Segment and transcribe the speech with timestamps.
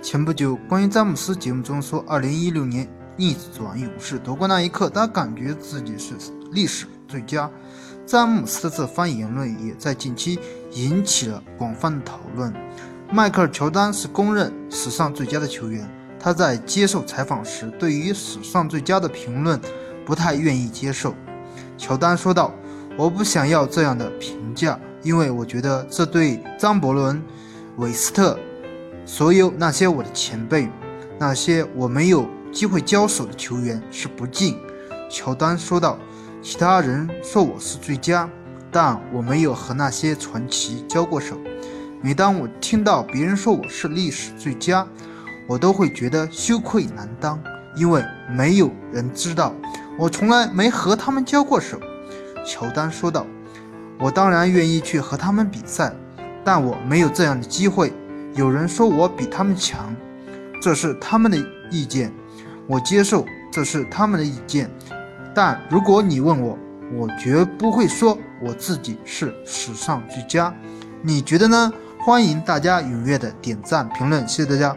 [0.00, 6.14] 前不久，关于詹姆斯节目中说，二零一六年逆转勇士夺冠那一刻，他感觉自己是
[6.52, 7.50] 历史最佳。
[8.06, 10.38] 詹姆斯的这番言论也在近期
[10.72, 12.54] 引起了广泛的讨论。
[13.10, 15.86] 迈克尔·乔丹是公认史上最佳的球员，
[16.18, 19.60] 他在接受采访时，对于史上最佳的评论
[20.06, 21.14] 不太愿意接受。
[21.76, 22.54] 乔丹说道
[22.96, 27.20] ：“我不想要这样的评价，因为我觉得这对张伯伦、
[27.78, 28.38] 韦斯特。”
[29.08, 30.68] 所有那些我的前辈，
[31.18, 34.58] 那些我没有机会交手的球员是不敬。
[35.08, 35.98] 乔丹说道
[36.42, 38.28] ：“其他人说我是最佳，
[38.70, 41.38] 但我没有和那些传奇交过手。
[42.02, 44.86] 每当我听到别人说我是历史最佳，
[45.48, 47.42] 我都会觉得羞愧难当，
[47.76, 49.54] 因为没有人知道
[49.98, 51.80] 我从来没和他们交过手。”
[52.46, 53.26] 乔丹说道
[53.98, 55.94] ：“我当然愿意去和他们比赛，
[56.44, 57.90] 但我没有这样的机会。”
[58.34, 59.94] 有人说我比他们强，
[60.62, 61.38] 这是他们的
[61.70, 62.12] 意见，
[62.66, 64.70] 我接受这是他们的意见。
[65.34, 66.58] 但如果你问我，
[66.94, 70.54] 我绝不会说我自己是史上最佳。
[71.02, 71.72] 你觉得呢？
[72.00, 74.74] 欢迎大家踊跃的点赞评论，谢谢大家。